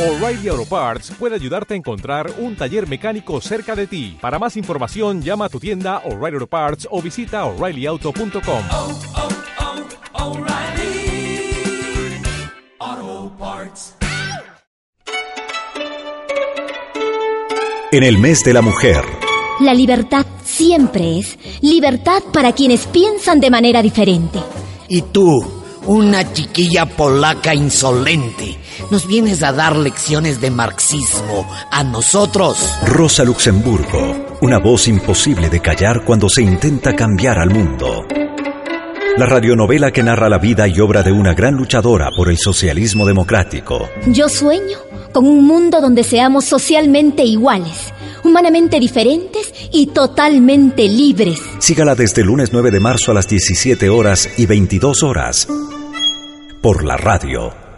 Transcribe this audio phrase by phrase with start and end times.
[0.00, 4.16] O'Reilly Auto Parts puede ayudarte a encontrar un taller mecánico cerca de ti.
[4.18, 8.62] Para más información, llama a tu tienda O'Reilly Auto Parts o visita oreillyauto.com.
[8.72, 8.98] oh,
[12.82, 13.94] oh, Parts.
[17.92, 19.04] En el mes de la mujer,
[19.60, 24.38] La libertad siempre es libertad para quienes piensan de manera diferente.
[24.88, 28.58] Y tú, una chiquilla polaca insolente,
[28.90, 32.78] nos vienes a dar lecciones de marxismo a nosotros.
[32.84, 38.04] Rosa Luxemburgo, una voz imposible de callar cuando se intenta cambiar al mundo.
[39.16, 43.04] La radionovela que narra la vida y obra de una gran luchadora por el socialismo
[43.04, 43.88] democrático.
[44.06, 44.78] Yo sueño
[45.12, 47.92] con un mundo donde seamos socialmente iguales,
[48.24, 51.40] humanamente diferentes y totalmente libres.
[51.58, 55.48] Sígala desde el lunes 9 de marzo a las 17 horas y 22 horas.
[56.60, 57.69] Por la radio.